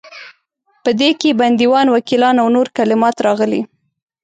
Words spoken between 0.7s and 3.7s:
په دې کې بندیوان، وکیلان او نور کلمات راغلي.